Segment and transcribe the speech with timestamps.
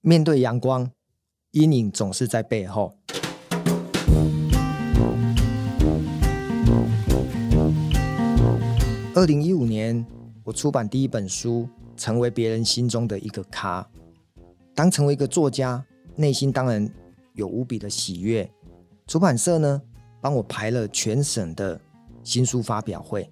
[0.00, 0.88] 面对阳光，
[1.50, 2.96] 阴影总是在背后。
[9.12, 10.06] 二零一五年，
[10.44, 13.84] 我出版第一本书，成为别人心中的一个咖。
[14.72, 15.84] 当成为一个作家，
[16.14, 16.88] 内心当然
[17.34, 18.48] 有无比的喜悦。
[19.08, 19.82] 出版社呢，
[20.20, 21.80] 帮我排了全省的
[22.22, 23.28] 新书发表会，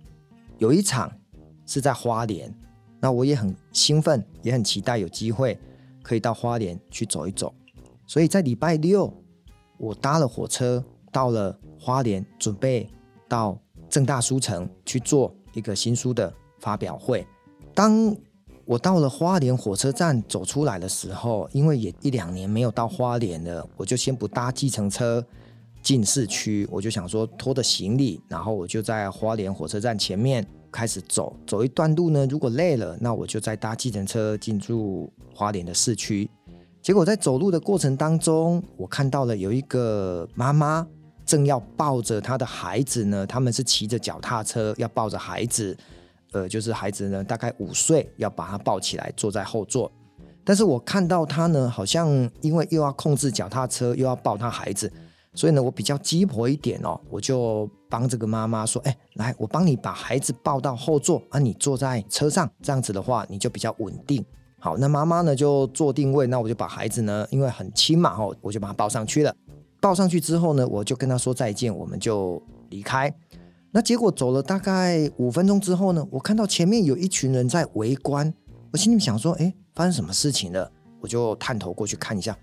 [0.58, 1.12] 有一场
[1.64, 2.52] 是在花莲，
[2.98, 5.56] 那我也很兴奋，也很期待有机会
[6.06, 7.52] 可以到花莲去走一走。
[8.06, 9.12] 所以在礼拜六，
[9.76, 12.88] 我搭了火车到了花莲，准备
[13.28, 13.58] 到
[13.90, 17.26] 正大书城去做一个新书的发表会。
[17.74, 18.16] 当
[18.64, 25.24] 我到了花莲火车站走出来的时候，因为也一两年没有到花莲了，我就先不搭计程车
[25.82, 30.46] 进市区，我就想说拖着行李，然后我就在花莲火车站前面
[30.76, 36.28] 开始走，走一段路呢，如果累了，那我就再搭计程车进入花莲的市区。
[36.82, 40.86] 结果在走路的过程当中，我看到了有一个妈妈
[41.24, 45.74] 正要抱着她的孩子呢，他们是骑着脚踏车要抱着孩子。
[46.32, 49.90] 呃，就是孩子呢，大概五岁，要把他抱起来坐在后座。
[50.44, 52.08] 但是我看到他呢，好像
[52.42, 54.92] 因为又要控制脚踏车，又要抱他孩子，
[55.36, 64.24] 所以呢，我比较鸡婆一点哦，我就帮这个妈妈说：“哎，来，我帮你把孩子抱到后座，啊，你坐在车上，这样子的话，你就比较稳定。”
[64.58, 69.32] 好，那妈妈呢就坐定位，那我就把孩子呢，因为很轻嘛，哦，我就把他抱上去了。
[69.78, 73.14] 抱上去之后呢，我就跟他说再见，我们就离开。
[73.70, 78.32] 那结果走了大概五分钟之后呢，我看到前面有一群人在围观，
[78.72, 82.36] 我心里想说：“哎，发生什么事情了？”我就探头过去看一下。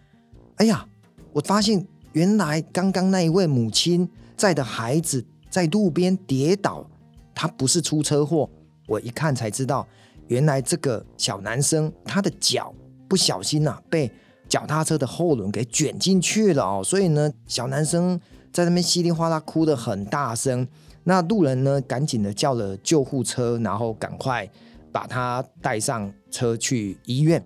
[0.57, 0.88] 哎呀，
[1.33, 6.88] 我发现原来刚刚那一位母亲在的孩子在路边跌倒，
[7.36, 8.50] 他不是出车祸。
[8.88, 9.88] 我一看才知道，
[10.28, 12.73] 原来这个小男生他的脚
[13.08, 14.11] 不小心呐，被
[14.47, 16.81] 脚踏车的后轮给卷进去了哦。
[16.84, 18.19] 所以呢，小男生
[18.52, 20.67] 在那边稀里哗啦哭得很大声。
[21.06, 24.50] 那路人呢，赶紧的叫了救护车，然后赶快
[24.91, 27.44] 把他带上车去医院。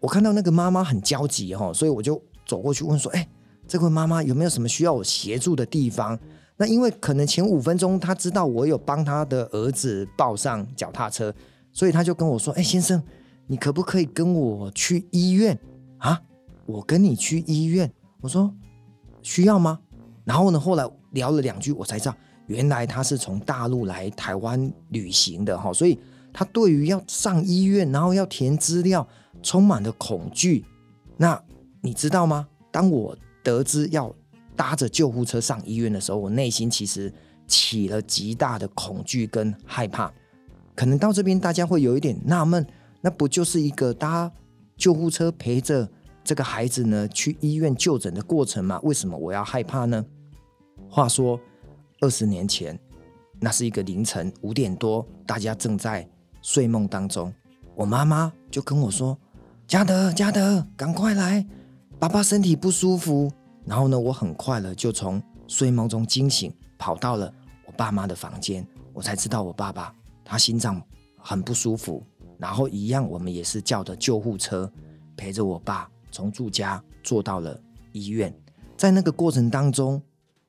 [0.00, 3.28] 我看到那个妈妈很焦急哈，所以我就走过去问说：“哎，
[3.66, 6.18] 这位妈妈有没有什么需要我协助的地方？”
[6.58, 11.34] 那因为可能前五分钟他知道我有帮他的儿子抱上脚踏车，
[11.70, 13.02] 所以他就跟我说：“哎，先生，
[13.46, 15.58] 你可不可以跟我去医院
[15.98, 16.18] 啊？
[16.64, 18.50] 我跟你去医院。”我说
[19.22, 19.78] ：“需要吗？”
[20.24, 22.16] 然后呢，后来聊了两句，我才知道。
[22.46, 25.98] 原来他是从大陆来台湾旅行的哈，所以
[26.32, 29.06] 他对于要上医院，然后要填资料，
[29.42, 30.64] 充满了恐惧。
[31.16, 31.38] 那
[31.82, 32.48] 你知道吗？
[32.70, 33.16] 当我
[33.46, 34.12] 得知要
[34.56, 37.12] 搭着救护车上医院的时候，我内心其实
[37.46, 40.12] 起了极大的恐惧跟害怕。
[40.74, 42.66] 可能到这边大家会有一点纳闷，
[43.00, 44.28] 那不就是一个搭
[44.76, 45.88] 救护车陪着
[46.24, 48.80] 这个孩子呢去医院就诊的过程吗？
[48.82, 50.04] 为什么我要害怕呢？
[50.90, 51.38] 话说。
[52.02, 52.78] 二十年前，
[53.40, 56.06] 那是一个凌晨五点多，大家正在
[56.42, 57.32] 睡梦当中，
[57.74, 59.18] 我妈妈就跟我说
[59.66, 61.46] ：“嘉德，嘉德，赶快来，
[61.98, 63.30] 爸爸身体不舒服。”
[63.64, 67.32] 然后呢，我很快了就从睡梦中惊醒，跑到了
[67.64, 69.92] 我爸妈的房间，我才知道我爸爸
[70.24, 70.80] 他心脏
[71.18, 72.02] 很不舒服。
[72.38, 74.70] 然后一样，我们也是叫的救护车，
[75.16, 77.58] 陪着我爸从住家坐到了
[77.92, 78.32] 医院。
[78.76, 80.00] 在那个过程当中，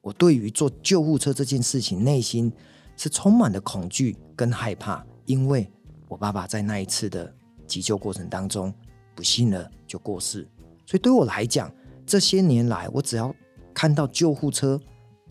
[0.02, 2.52] 我对于坐救护车这件事情，内心
[2.96, 5.68] 是充满了恐惧跟害怕，因为
[6.08, 7.34] 我爸爸在那一次的
[7.66, 8.72] 急救过程当中，
[9.16, 10.48] 不幸的就过世。
[10.88, 11.70] 所以对我来讲，
[12.06, 13.36] 这些年来，我只要
[13.74, 14.80] 看到救护车，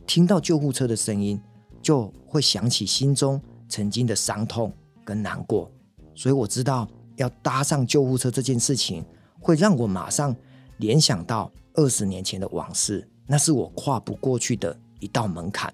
[0.06, 1.40] 听到救护车的声音，
[1.80, 4.70] 就会想起心中曾经的伤痛
[5.02, 5.72] 跟难过。
[6.14, 6.86] 所以我知道，
[7.16, 9.02] 要搭上救护车这件事情，
[9.40, 10.36] 会让我马上
[10.76, 13.08] 联想到二十年前的往事。
[13.26, 15.72] 那是我跨不过去的一道门槛。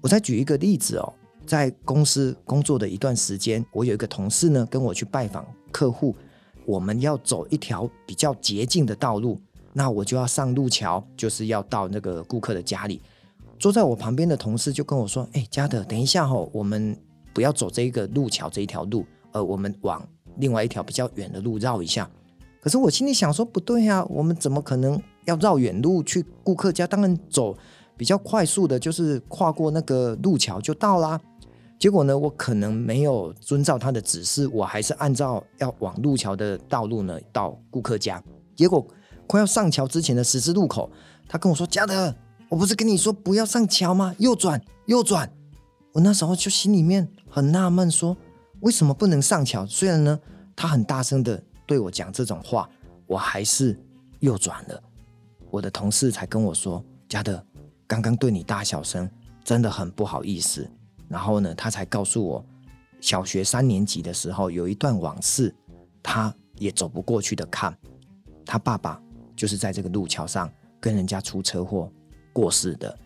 [0.00, 1.14] 我再举一个例子哦，
[1.46, 6.16] 在公司工作的一段时间，我有一个同事呢，跟我去拜访客户，
[6.68, 9.40] 我们要走一条比较捷径的道路，
[9.72, 13.00] 那我就要上路桥，就是要到那个顾客的家里。
[13.58, 16.94] 坐在我旁边的同事就跟我说：“哎，嘉德，等一下哦，我们
[17.32, 20.06] 不要走这个路桥这一条路，呃，我们往
[20.36, 22.06] 另外一条比较远的路绕一下。”
[22.60, 25.00] 可是我心里想说，不对呀，我们怎么可能？
[25.24, 27.54] 要绕远路去顾客家，当然走
[27.98, 31.20] 比较快速的，就是跨过那个路桥就到啦。
[31.78, 38.22] 结果呢，我可能没有遵照他的指示，我还是按照要往路桥的道路呢到顾客家。
[38.56, 38.84] 结果
[39.26, 40.90] 快要上桥之前的十字路口，
[41.28, 42.12] 他跟我说：“嘉德，
[42.48, 44.14] 我不是跟你说不要上桥吗？
[44.18, 45.32] 右转，右转。”
[45.94, 48.16] 我那时候就心里面很纳闷，说
[48.60, 49.64] 为什么不能上桥？
[49.64, 50.18] 虽然呢，
[50.56, 52.68] 他很大声的对我讲这种话。
[53.06, 53.74] 我还是
[54.20, 54.82] 右转了。
[55.50, 57.42] 我的同事才跟我说：“嘉德，
[57.86, 59.08] 刚刚对你大小声，
[59.42, 60.68] 真的很不好意思。”
[61.08, 62.44] 然后呢，他才告诉我，
[63.00, 65.54] 小学三年级的时候有一段往事，
[66.02, 67.74] 他也走不过去的坎。
[68.44, 69.00] 他爸爸
[69.34, 71.90] 就是在这个路桥上跟人家出车祸
[72.32, 72.98] 过世的。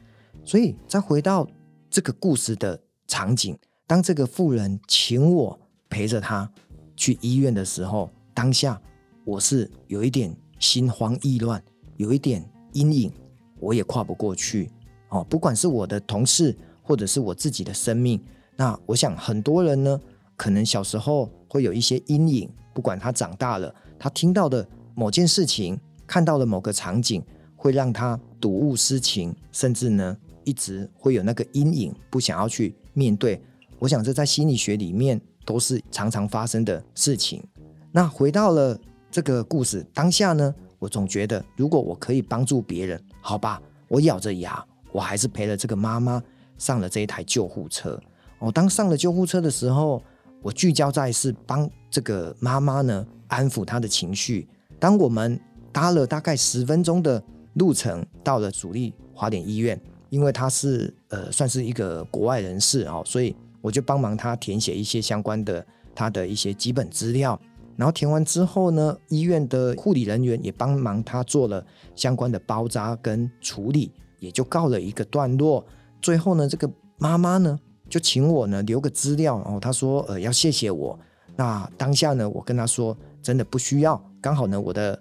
[0.44, 1.46] 所以再回到
[1.88, 2.76] 这个故事的
[3.06, 3.56] 场景，
[3.87, 5.56] 当这个妇人请我
[5.88, 6.50] 陪着他
[6.96, 8.81] 去医院的时候，当下
[9.25, 11.62] 我是有一点心慌意乱，
[11.98, 13.12] 有一点阴影，
[13.60, 14.69] 我也跨不过去。
[15.10, 16.56] 哦，不管是我的同事。
[16.82, 18.20] 或者是我自己的生命，
[18.56, 19.99] 那我想很多人呢，
[20.37, 27.23] 可能小时候会有一些阴影，不管他长大了，他听到的某件事情，看到的某个场景，
[27.56, 33.40] 会让他睹物思情，甚至呢，一直会有那个阴影，不想要去面对。
[33.79, 37.43] 我想这在心理学里面都是常常发生的事情。
[37.90, 38.79] 那回到了
[39.11, 46.23] 这个故事当下呢，我总觉得如果我可以帮助别人，好吧，我咬着牙，我还是陪了这个妈妈。
[46.62, 48.00] 上了这一台救护车
[48.38, 50.00] 哦，当上了救护车的时候，
[50.40, 54.46] 我聚焦在是帮这个妈妈呢安抚她的情绪。
[54.78, 55.40] 当我们
[55.72, 57.20] 搭了大概十分钟的
[57.54, 65.66] 路程，到了主力华典医院，因为他是呃算是一个国外人士哦，所以我就帮忙他填写一些相关的
[65.96, 67.36] 他的一些基本资料。
[67.74, 71.66] 然后填完之后呢，医院的护理人员也帮忙他做了
[71.96, 75.64] 相关的包扎跟处理，也就告了一个段落。
[76.02, 76.69] 最后呢，这个
[76.99, 77.58] 妈妈呢
[77.88, 80.99] 就请我呢留个资料，然后她说呃要谢谢我。
[81.37, 85.00] 那当下呢，我跟她说真的不需要，刚好呢我的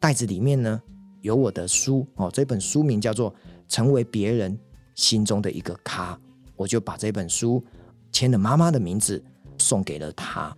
[0.00, 0.80] 袋子里面呢
[1.20, 3.30] 有我的书哦，这本书名叫做
[3.68, 4.58] 《成为别人
[4.94, 6.14] 心中的一个咖》，
[6.56, 7.62] 我就把这本书
[8.10, 9.22] 签了妈妈的名字
[9.58, 10.56] 送给了她。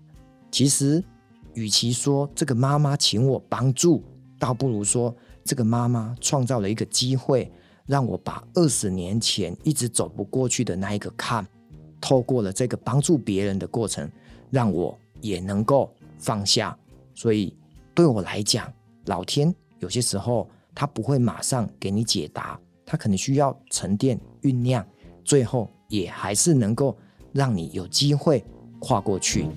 [0.51, 1.03] 其实，
[1.55, 4.05] 与其说这个妈妈请我帮助，
[4.39, 5.15] 倒不如说
[5.45, 7.51] 这个妈妈创造了一个机会。
[7.91, 11.45] 让我把二十年前一直走不过去的那一个坎，
[12.01, 14.09] 透过了这个帮助别人的过程，
[14.49, 16.79] 让我也能够放下。
[17.17, 17.53] 所以
[17.93, 18.73] 对我来讲，
[19.07, 22.57] 老天有些时候他不会马上给你解答，
[22.87, 24.87] 他可能需要沉淀酝酿，
[25.25, 26.97] 最后也还是能够
[27.33, 28.45] 让你有机会
[28.79, 29.49] 跨过去。